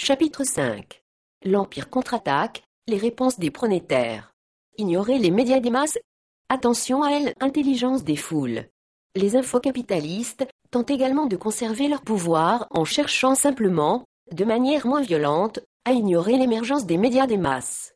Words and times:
Chapitre 0.00 0.44
5 0.44 1.02
L'Empire 1.44 1.90
contre-attaque, 1.90 2.62
les 2.86 2.98
réponses 2.98 3.40
des 3.40 3.50
pronétaires. 3.50 4.32
Ignorer 4.76 5.18
les 5.18 5.32
médias 5.32 5.58
des 5.58 5.70
masses? 5.70 5.98
Attention 6.48 7.02
à 7.02 7.10
elle, 7.10 7.34
intelligence 7.40 8.04
des 8.04 8.14
foules. 8.14 8.68
Les 9.16 9.34
infocapitalistes 9.34 10.46
tentent 10.70 10.92
également 10.92 11.26
de 11.26 11.34
conserver 11.34 11.88
leur 11.88 12.02
pouvoir 12.02 12.68
en 12.70 12.84
cherchant 12.84 13.34
simplement, 13.34 14.04
de 14.30 14.44
manière 14.44 14.86
moins 14.86 15.02
violente, 15.02 15.58
à 15.84 15.90
ignorer 15.90 16.36
l'émergence 16.36 16.86
des 16.86 16.96
médias 16.96 17.26
des 17.26 17.36
masses. 17.36 17.92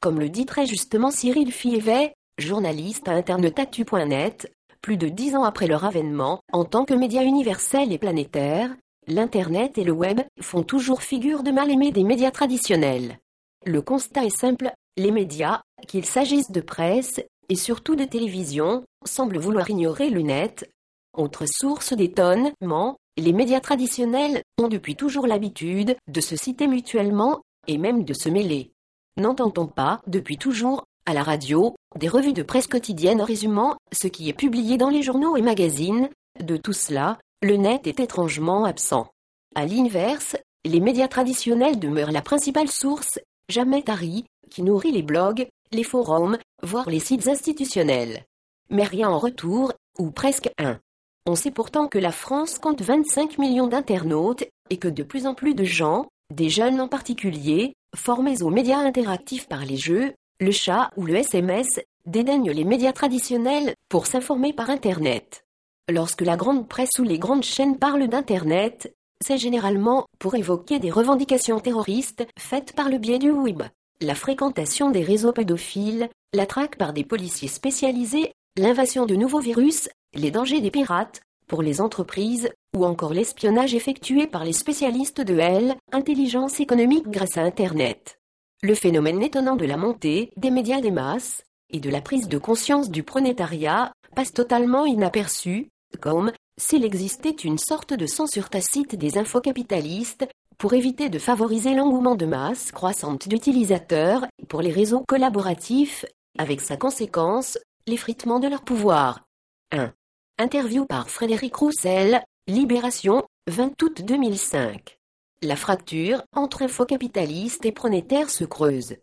Comme 0.00 0.20
le 0.20 0.28
dit 0.28 0.44
très 0.44 0.66
justement 0.66 1.10
Cyril 1.10 1.50
Fievet, 1.50 2.12
journaliste 2.36 3.08
à 3.08 3.12
internetatu.net, 3.12 4.52
plus 4.82 4.98
de 4.98 5.08
dix 5.08 5.34
ans 5.34 5.44
après 5.44 5.66
leur 5.66 5.86
avènement, 5.86 6.40
en 6.52 6.66
tant 6.66 6.84
que 6.84 6.92
média 6.92 7.22
universel 7.22 7.90
et 7.90 7.98
planétaire, 7.98 8.76
l'Internet 9.08 9.78
et 9.78 9.84
le 9.84 9.92
Web 9.92 10.20
font 10.40 10.62
toujours 10.62 11.02
figure 11.02 11.42
de 11.42 11.50
mal-aimés 11.50 11.90
des 11.90 12.04
médias 12.04 12.30
traditionnels. 12.30 13.18
Le 13.64 13.82
constat 13.82 14.24
est 14.24 14.38
simple, 14.38 14.70
les 14.96 15.10
médias, 15.10 15.62
qu'il 15.86 16.04
s'agisse 16.04 16.50
de 16.50 16.60
presse, 16.60 17.20
et 17.48 17.56
surtout 17.56 17.96
de 17.96 18.04
télévision, 18.04 18.84
semblent 19.04 19.38
vouloir 19.38 19.68
ignorer 19.70 20.10
le 20.10 20.20
net. 20.20 20.70
Autre 21.16 21.46
source 21.46 21.94
d'étonnement, 21.94 22.96
les 23.16 23.32
médias 23.32 23.60
traditionnels 23.60 24.42
ont 24.58 24.68
depuis 24.68 24.94
toujours 24.94 25.26
l'habitude 25.26 25.96
de 26.06 26.20
se 26.20 26.36
citer 26.36 26.66
mutuellement, 26.66 27.40
et 27.66 27.78
même 27.78 28.04
de 28.04 28.14
se 28.14 28.28
mêler. 28.28 28.70
N'entend-on 29.16 29.66
pas, 29.66 30.00
depuis 30.06 30.38
toujours, 30.38 30.84
à 31.06 31.14
la 31.14 31.22
radio, 31.22 31.74
des 31.96 32.08
revues 32.08 32.34
de 32.34 32.42
presse 32.42 32.66
quotidiennes 32.66 33.22
résumant 33.22 33.76
ce 33.92 34.08
qui 34.08 34.28
est 34.28 34.34
publié 34.34 34.76
dans 34.76 34.90
les 34.90 35.02
journaux 35.02 35.36
et 35.36 35.42
magazines? 35.42 36.08
De 36.40 36.56
tout 36.56 36.72
cela, 36.72 37.18
le 37.42 37.56
net 37.56 37.86
est 37.86 38.00
étrangement 38.00 38.64
absent. 38.64 39.12
À 39.54 39.64
l'inverse, 39.64 40.36
les 40.64 40.80
médias 40.80 41.06
traditionnels 41.06 41.78
demeurent 41.78 42.10
la 42.10 42.20
principale 42.20 42.68
source, 42.68 43.20
jamais 43.48 43.82
tarie, 43.82 44.24
qui 44.50 44.62
nourrit 44.62 44.90
les 44.90 45.02
blogs, 45.02 45.46
les 45.70 45.84
forums, 45.84 46.38
voire 46.62 46.90
les 46.90 46.98
sites 46.98 47.28
institutionnels. 47.28 48.24
Mais 48.70 48.82
rien 48.82 49.08
en 49.08 49.18
retour, 49.18 49.72
ou 49.98 50.10
presque 50.10 50.50
un. 50.58 50.80
On 51.26 51.36
sait 51.36 51.52
pourtant 51.52 51.86
que 51.86 51.98
la 51.98 52.10
France 52.10 52.58
compte 52.58 52.82
25 52.82 53.38
millions 53.38 53.68
d'internautes, 53.68 54.44
et 54.70 54.78
que 54.78 54.88
de 54.88 55.04
plus 55.04 55.26
en 55.26 55.34
plus 55.34 55.54
de 55.54 55.64
gens, 55.64 56.06
des 56.34 56.48
jeunes 56.48 56.80
en 56.80 56.88
particulier, 56.88 57.74
formés 57.94 58.42
aux 58.42 58.50
médias 58.50 58.78
interactifs 58.78 59.46
par 59.46 59.64
les 59.64 59.76
jeux, 59.76 60.12
le 60.40 60.50
chat 60.50 60.90
ou 60.96 61.06
le 61.06 61.14
SMS, 61.14 61.68
dédaignent 62.04 62.50
les 62.50 62.64
médias 62.64 62.92
traditionnels 62.92 63.74
pour 63.88 64.06
s'informer 64.06 64.52
par 64.52 64.70
Internet. 64.70 65.44
Lorsque 65.90 66.20
la 66.20 66.36
grande 66.36 66.68
presse 66.68 66.98
ou 66.98 67.02
les 67.02 67.18
grandes 67.18 67.44
chaînes 67.44 67.78
parlent 67.78 68.08
d'Internet, 68.08 68.94
c'est 69.24 69.38
généralement 69.38 70.04
pour 70.18 70.34
évoquer 70.34 70.78
des 70.78 70.90
revendications 70.90 71.60
terroristes 71.60 72.26
faites 72.38 72.74
par 72.74 72.90
le 72.90 72.98
biais 72.98 73.18
du 73.18 73.30
web. 73.30 73.62
La 74.02 74.14
fréquentation 74.14 74.90
des 74.90 75.02
réseaux 75.02 75.32
pédophiles, 75.32 76.10
la 76.34 76.44
traque 76.44 76.76
par 76.76 76.92
des 76.92 77.04
policiers 77.04 77.48
spécialisés, 77.48 78.32
l'invasion 78.58 79.06
de 79.06 79.16
nouveaux 79.16 79.40
virus, 79.40 79.88
les 80.14 80.30
dangers 80.30 80.60
des 80.60 80.70
pirates, 80.70 81.22
pour 81.46 81.62
les 81.62 81.80
entreprises, 81.80 82.50
ou 82.76 82.84
encore 82.84 83.14
l'espionnage 83.14 83.74
effectué 83.74 84.26
par 84.26 84.44
les 84.44 84.52
spécialistes 84.52 85.22
de 85.22 85.38
L, 85.38 85.74
intelligence 85.90 86.60
économique 86.60 87.08
grâce 87.08 87.38
à 87.38 87.42
Internet. 87.42 88.20
Le 88.62 88.74
phénomène 88.74 89.22
étonnant 89.22 89.56
de 89.56 89.64
la 89.64 89.78
montée 89.78 90.30
des 90.36 90.50
médias 90.50 90.82
des 90.82 90.90
masses, 90.90 91.42
et 91.70 91.80
de 91.80 91.90
la 91.90 92.02
prise 92.02 92.28
de 92.28 92.38
conscience 92.38 92.90
du 92.90 93.02
pronétariat, 93.02 93.92
passe 94.14 94.32
totalement 94.32 94.84
inaperçu, 94.84 95.70
comme 96.00 96.32
s'il 96.58 96.84
existait 96.84 97.30
une 97.30 97.58
sorte 97.58 97.94
de 97.94 98.06
censure 98.06 98.50
tacite 98.50 98.96
des 98.96 99.18
infocapitalistes, 99.18 100.26
pour 100.58 100.74
éviter 100.74 101.08
de 101.08 101.20
favoriser 101.20 101.74
l'engouement 101.74 102.16
de 102.16 102.26
masse 102.26 102.72
croissante 102.72 103.28
d'utilisateurs 103.28 104.26
pour 104.48 104.60
les 104.60 104.72
réseaux 104.72 105.04
collaboratifs, 105.06 106.04
avec 106.36 106.60
sa 106.60 106.76
conséquence, 106.76 107.58
l'effritement 107.86 108.40
de 108.40 108.48
leur 108.48 108.62
pouvoir. 108.62 109.24
1. 109.70 109.92
Interview 110.38 110.84
par 110.84 111.10
Frédéric 111.10 111.54
Roussel, 111.54 112.22
Libération, 112.48 113.24
20 113.48 113.80
août 113.82 114.02
2005. 114.04 114.98
La 115.42 115.54
fracture 115.54 116.22
entre 116.34 116.62
infocapitalistes 116.62 117.64
et 117.64 117.72
pronétaires 117.72 118.30
se 118.30 118.44
creuse. 118.44 118.96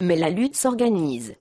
Mais 0.00 0.16
la 0.16 0.30
lutte 0.30 0.56
s'organise. 0.56 1.34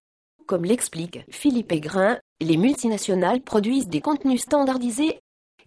Comme 0.50 0.66
l'explique 0.66 1.20
Philippe 1.30 1.72
Aigrin, 1.72 2.18
les 2.42 2.58
multinationales 2.58 3.42
produisent 3.42 3.88
des 3.88 4.02
contenus 4.02 4.42
standardisés 4.42 5.20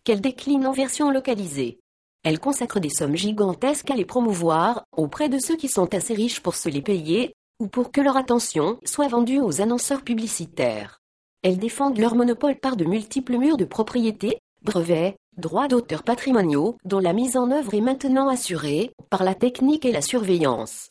qu'elles 0.02 0.20
déclinent 0.20 0.66
en 0.66 0.72
version 0.72 1.12
localisée. 1.12 1.78
Elles 2.24 2.40
consacrent 2.40 2.80
des 2.80 2.88
sommes 2.88 3.14
gigantesques 3.14 3.92
à 3.92 3.94
les 3.94 4.04
promouvoir 4.04 4.82
auprès 4.90 5.28
de 5.28 5.38
ceux 5.38 5.54
qui 5.54 5.68
sont 5.68 5.94
assez 5.94 6.14
riches 6.14 6.40
pour 6.40 6.56
se 6.56 6.68
les 6.68 6.82
payer, 6.82 7.32
ou 7.60 7.68
pour 7.68 7.92
que 7.92 8.00
leur 8.00 8.16
attention 8.16 8.80
soit 8.84 9.06
vendue 9.06 9.38
aux 9.38 9.60
annonceurs 9.60 10.02
publicitaires. 10.02 10.98
Elles 11.44 11.58
défendent 11.58 11.98
leur 11.98 12.16
monopole 12.16 12.56
par 12.56 12.74
de 12.74 12.84
multiples 12.84 13.38
murs 13.38 13.58
de 13.58 13.64
propriété, 13.64 14.40
brevets, 14.62 15.14
droits 15.36 15.68
d'auteur 15.68 16.02
patrimoniaux, 16.02 16.76
dont 16.84 16.98
la 16.98 17.12
mise 17.12 17.36
en 17.36 17.52
œuvre 17.52 17.74
est 17.74 17.80
maintenant 17.80 18.26
assurée 18.26 18.90
par 19.10 19.22
la 19.22 19.36
technique 19.36 19.84
et 19.84 19.92
la 19.92 20.02
surveillance. 20.02 20.88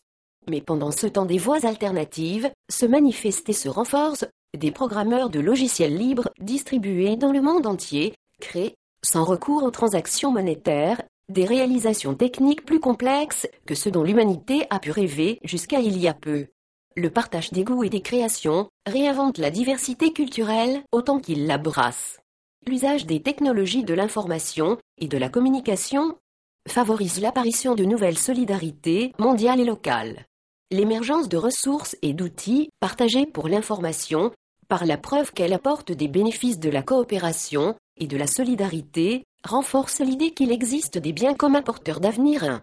Mais 0.50 0.62
pendant 0.62 0.92
ce 0.92 1.08
temps 1.08 1.26
des 1.26 1.38
voies 1.38 1.66
alternatives 1.66 2.50
se 2.72 2.86
manifestent 2.86 3.50
et 3.50 3.54
se 3.54 3.70
renforcent 3.70 4.26
des 4.58 4.72
programmeurs 4.72 5.30
de 5.30 5.40
logiciels 5.40 5.96
libres 5.96 6.30
distribués 6.40 7.16
dans 7.16 7.32
le 7.32 7.42
monde 7.42 7.68
entier, 7.68 8.14
créent, 8.40 8.76
sans 9.04 9.24
recours 9.24 9.64
aux 9.64 9.72
transactions 9.72 10.32
monétaires, 10.32 11.02
des 11.30 11.46
réalisations 11.46 12.16
techniques 12.16 12.66
plus 12.66 12.80
complexes 12.80 13.48
que 13.66 13.76
ce 13.76 13.90
dont 13.90 14.04
l'humanité 14.04 14.66
a 14.70 14.80
pu 14.80 14.92
rêver 14.92 15.40
jusqu'à 15.44 15.80
il 15.80 15.98
y 15.98 16.08
a 16.08 16.14
peu. 16.14 16.48
Le 16.98 17.10
partage 17.10 17.52
des 17.52 17.64
goûts 17.64 17.86
et 17.86 17.90
des 17.90 18.02
créations 18.02 18.68
réinvente 18.86 19.38
la 19.38 19.50
diversité 19.50 20.12
culturelle 20.12 20.84
autant 20.92 21.20
qu'il 21.20 21.48
la 21.48 21.58
brasse. 21.58 22.20
L'usage 22.68 23.06
des 23.06 23.22
technologies 23.22 23.86
de 23.86 23.94
l'information 23.94 24.78
et 24.98 25.08
de 25.08 25.18
la 25.18 25.30
communication 25.30 26.18
favorise 26.68 27.22
l'apparition 27.22 27.76
de 27.76 27.86
nouvelles 27.86 28.18
solidarités 28.18 29.14
mondiales 29.18 29.62
et 29.62 29.66
locales. 29.66 30.26
L'émergence 30.74 31.28
de 31.28 31.36
ressources 31.36 31.98
et 32.02 32.14
d'outils 32.14 32.70
partagés 32.80 33.26
pour 33.26 33.50
l'information, 33.50 34.32
par 34.70 34.86
la 34.86 34.98
preuve 34.98 35.34
qu'elle 35.34 35.52
apporte 35.52 35.92
des 35.92 36.08
bénéfices 36.08 36.60
de 36.60 36.70
la 36.70 36.82
coopération 36.82 37.76
et 37.98 38.08
de 38.08 38.16
la 38.16 38.26
solidarité, 38.26 39.26
renforce 39.44 40.00
l'idée 40.00 40.32
qu'il 40.32 40.50
existe 40.50 40.98
des 40.98 41.12
biens 41.12 41.34
communs 41.34 41.62
porteurs 41.62 42.00
d'avenir. 42.00 42.62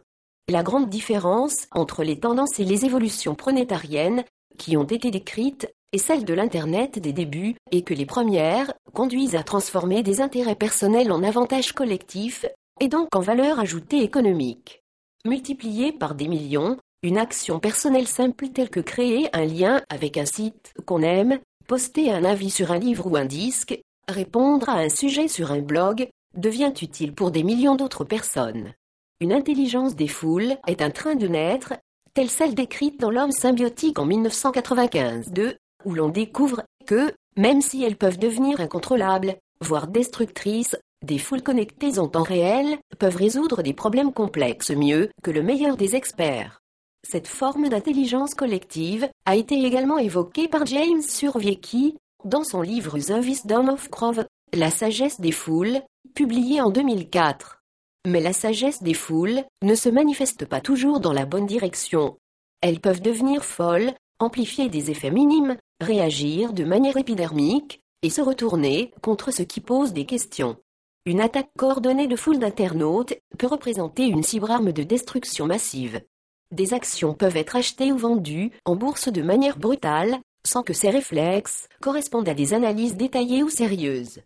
La 0.48 0.62
grande 0.62 0.88
différence 0.88 1.66
entre 1.70 2.02
les 2.02 2.18
tendances 2.18 2.58
et 2.58 2.64
les 2.64 2.86
évolutions 2.86 3.34
pronétariennes 3.34 4.24
qui 4.56 4.78
ont 4.78 4.84
été 4.84 5.10
décrites 5.10 5.68
est 5.92 5.98
celle 5.98 6.24
de 6.24 6.32
l'Internet 6.32 6.98
des 6.98 7.12
débuts 7.12 7.56
et 7.72 7.82
que 7.82 7.92
les 7.92 8.06
premières 8.06 8.72
conduisent 8.94 9.36
à 9.36 9.42
transformer 9.42 10.02
des 10.02 10.22
intérêts 10.22 10.54
personnels 10.54 11.12
en 11.12 11.22
avantages 11.22 11.72
collectifs 11.72 12.46
et 12.80 12.88
donc 12.88 13.14
en 13.14 13.20
valeur 13.20 13.60
ajoutée 13.60 14.02
économique. 14.02 14.82
Multipliée 15.26 15.92
par 15.92 16.14
des 16.14 16.28
millions, 16.28 16.78
une 17.02 17.18
action 17.18 17.60
personnelle 17.60 18.08
simple 18.08 18.48
telle 18.48 18.70
que 18.70 18.80
créer 18.80 19.28
un 19.32 19.44
lien 19.44 19.82
avec 19.88 20.16
un 20.16 20.26
site 20.26 20.74
qu'on 20.84 21.02
aime, 21.02 21.38
poster 21.68 22.10
un 22.10 22.24
avis 22.24 22.50
sur 22.50 22.72
un 22.72 22.78
livre 22.78 23.06
ou 23.06 23.16
un 23.16 23.24
disque, 23.24 23.80
répondre 24.08 24.68
à 24.68 24.78
un 24.78 24.88
sujet 24.88 25.28
sur 25.28 25.52
un 25.52 25.60
blog, 25.60 26.08
devient 26.36 26.72
utile 26.82 27.14
pour 27.14 27.30
des 27.30 27.44
millions 27.44 27.76
d'autres 27.76 28.04
personnes. 28.04 28.72
Une 29.20 29.32
intelligence 29.32 29.94
des 29.94 30.08
foules 30.08 30.56
est 30.66 30.82
un 30.82 30.90
train 30.90 31.14
de 31.14 31.28
naître, 31.28 31.74
telle 32.14 32.30
celle 32.30 32.54
décrite 32.54 33.00
dans 33.00 33.10
L'homme 33.10 33.32
symbiotique 33.32 33.98
en 33.98 34.04
1995 34.04 35.30
2, 35.30 35.56
où 35.84 35.94
l'on 35.94 36.08
découvre 36.08 36.64
que, 36.86 37.12
même 37.36 37.60
si 37.60 37.84
elles 37.84 37.96
peuvent 37.96 38.18
devenir 38.18 38.60
incontrôlables, 38.60 39.36
voire 39.60 39.86
destructrices, 39.86 40.76
des 41.04 41.18
foules 41.18 41.42
connectées 41.42 42.00
en 42.00 42.08
temps 42.08 42.24
réel 42.24 42.78
peuvent 42.98 43.16
résoudre 43.16 43.62
des 43.62 43.74
problèmes 43.74 44.12
complexes 44.12 44.70
mieux 44.70 45.10
que 45.22 45.30
le 45.30 45.42
meilleur 45.42 45.76
des 45.76 45.94
experts. 45.94 46.60
Cette 47.06 47.28
forme 47.28 47.68
d'intelligence 47.68 48.34
collective 48.34 49.08
a 49.24 49.36
été 49.36 49.54
également 49.64 49.98
évoquée 49.98 50.48
par 50.48 50.66
James 50.66 51.02
Surviecki 51.02 51.96
dans 52.24 52.44
son 52.44 52.62
livre 52.62 52.98
The 52.98 53.22
Wisdom 53.22 53.68
of 53.68 53.88
Crowd, 53.88 54.26
La 54.52 54.70
sagesse 54.70 55.20
des 55.20 55.32
foules, 55.32 55.80
publié 56.14 56.60
en 56.60 56.70
2004. 56.70 57.62
Mais 58.06 58.20
la 58.20 58.32
sagesse 58.32 58.82
des 58.82 58.94
foules 58.94 59.44
ne 59.62 59.74
se 59.74 59.88
manifeste 59.88 60.46
pas 60.46 60.60
toujours 60.60 61.00
dans 61.00 61.12
la 61.12 61.26
bonne 61.26 61.46
direction. 61.46 62.18
Elles 62.60 62.80
peuvent 62.80 63.02
devenir 63.02 63.44
folles, 63.44 63.92
amplifier 64.18 64.68
des 64.68 64.90
effets 64.90 65.10
minimes, 65.10 65.56
réagir 65.80 66.52
de 66.52 66.64
manière 66.64 66.96
épidermique, 66.96 67.80
et 68.02 68.10
se 68.10 68.20
retourner 68.20 68.92
contre 69.02 69.32
ce 69.32 69.42
qui 69.42 69.60
pose 69.60 69.92
des 69.92 70.06
questions. 70.06 70.56
Une 71.04 71.20
attaque 71.20 71.50
coordonnée 71.56 72.06
de 72.06 72.16
foules 72.16 72.38
d'internautes 72.38 73.14
peut 73.38 73.46
représenter 73.46 74.06
une 74.06 74.22
cibrarme 74.22 74.72
de 74.72 74.82
destruction 74.82 75.46
massive. 75.46 76.00
Des 76.50 76.72
actions 76.72 77.14
peuvent 77.14 77.36
être 77.36 77.56
achetées 77.56 77.92
ou 77.92 77.98
vendues 77.98 78.52
en 78.64 78.74
bourse 78.74 79.08
de 79.08 79.22
manière 79.22 79.58
brutale, 79.58 80.18
sans 80.46 80.62
que 80.62 80.72
ces 80.72 80.88
réflexes 80.88 81.68
correspondent 81.80 82.28
à 82.28 82.34
des 82.34 82.54
analyses 82.54 82.96
détaillées 82.96 83.42
ou 83.42 83.50
sérieuses. 83.50 84.22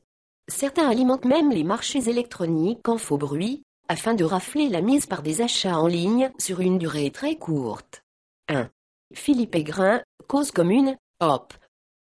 Certains 0.48 0.88
alimentent 0.88 1.24
même 1.24 1.50
les 1.50 1.64
marchés 1.64 2.08
électroniques 2.08 2.88
en 2.88 2.98
faux 2.98 3.18
bruit, 3.18 3.62
afin 3.88 4.14
de 4.14 4.24
rafler 4.24 4.68
la 4.68 4.80
mise 4.80 5.06
par 5.06 5.22
des 5.22 5.42
achats 5.42 5.78
en 5.78 5.88
ligne 5.88 6.30
sur 6.38 6.60
une 6.60 6.78
durée 6.78 7.10
très 7.10 7.36
courte. 7.36 8.04
1. 8.48 8.70
Philippe 9.14 9.54
Aigrin, 9.54 10.02
Cause 10.28 10.50
commune, 10.50 10.96
Hop. 11.20 11.54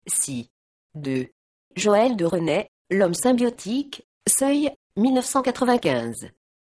6. 0.07 0.49
2. 0.95 1.27
Joël 1.75 2.15
de 2.15 2.25
René, 2.25 2.69
L'homme 2.89 3.13
symbiotique, 3.13 4.07
Seuil, 4.27 4.71
1995. 4.95 6.29